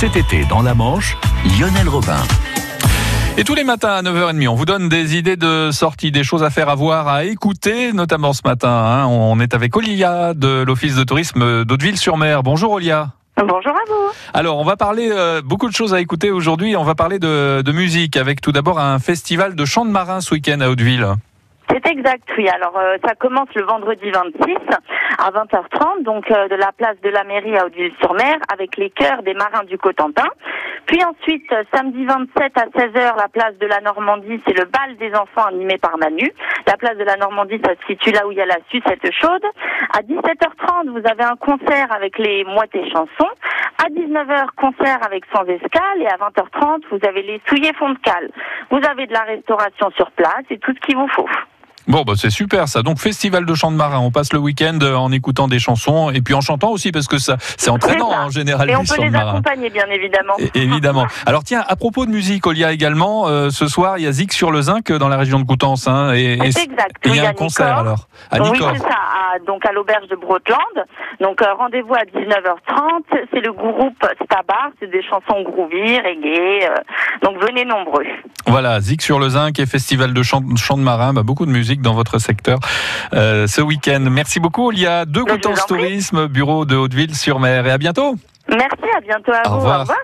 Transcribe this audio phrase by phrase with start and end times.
[0.00, 1.14] Cet été, dans la Manche,
[1.44, 2.16] Lionel Robin.
[3.36, 6.42] Et tous les matins à 9h30, on vous donne des idées de sortie, des choses
[6.42, 8.70] à faire, à voir, à écouter, notamment ce matin.
[8.70, 9.06] hein.
[9.08, 12.42] on est avec Olia de l'Office de tourisme d'Hauteville-sur-Mer.
[12.42, 13.10] Bonjour Olia.
[13.36, 14.10] Bonjour à vous.
[14.32, 16.76] Alors, on va parler euh, beaucoup de choses à écouter aujourd'hui.
[16.76, 20.22] On va parler de, de musique avec tout d'abord un festival de chants de marins
[20.22, 21.08] ce week-end à Hauteville.
[21.90, 22.48] Exact, oui.
[22.48, 24.54] Alors, euh, ça commence le vendredi 26
[25.18, 29.24] à 20h30, donc euh, de la place de la mairie à Hauteville-sur-Mer, avec les chœurs
[29.24, 30.28] des marins du Cotentin.
[30.86, 34.96] Puis ensuite, euh, samedi 27 à 16h, la place de la Normandie, c'est le bal
[34.98, 36.32] des enfants animé par Manu.
[36.68, 39.10] La place de la Normandie, ça se situe là où il y a la sucette
[39.12, 39.44] chaude.
[39.92, 43.34] À 17h30, vous avez un concert avec les moitiés chansons.
[43.84, 46.02] À 19h, concert avec Sans Escale.
[46.02, 48.30] Et à 20h30, vous avez les souillés fond de cale.
[48.70, 51.28] Vous avez de la restauration sur place et tout ce qu'il vous faut.
[51.90, 52.82] Bon, bah, c'est super ça.
[52.82, 53.98] Donc, festival de chants de marins.
[53.98, 57.08] On passe le week-end euh, en écoutant des chansons et puis en chantant aussi parce
[57.08, 58.24] que ça, c'est entraînant ça.
[58.26, 60.34] en général Et on peut les accompagner, bien évidemment.
[60.38, 61.06] É- Évidemment.
[61.26, 64.32] Alors tiens, à propos de musique, Olia également, euh, ce soir il y a Zig
[64.32, 65.88] sur le Zinc dans la région de Coutances.
[65.88, 66.68] Hein, et, exact.
[67.04, 68.72] et il y a un concert alors à oui, Nicorps.
[68.76, 68.88] c'est ça,
[69.34, 70.58] à- donc à l'auberge de Brotland.
[71.20, 73.02] Donc euh, rendez-vous à 19h30.
[73.32, 76.64] C'est le groupe Stabar, c'est des chansons groovy, reggae.
[76.68, 76.74] euh,
[77.22, 78.04] donc venez nombreux.
[78.46, 81.12] Voilà, Zig sur le Zinc et festival de chants chants de marins.
[81.12, 82.58] Bah, beaucoup de musique dans votre secteur
[83.14, 84.00] euh, ce week-end.
[84.10, 85.04] Merci beaucoup, Olia.
[85.04, 85.66] De Mais je vous Coutances.
[85.66, 87.66] Tourisme, bureau de Hauteville-sur-Mer.
[87.66, 88.14] Et à bientôt.
[88.48, 89.56] Merci, à bientôt à Au vous.
[89.58, 89.76] revoir.
[89.78, 89.98] Au revoir.